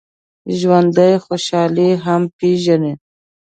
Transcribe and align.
ژوندي 0.59 1.11
خوشحالي 1.25 1.89
هم 2.03 2.21
پېژني 2.37 2.93